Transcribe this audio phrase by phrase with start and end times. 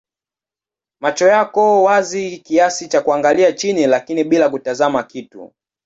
[0.99, 5.53] Macho yako wazi kiasi kwa kuangalia chini lakini bila kutazama kitu.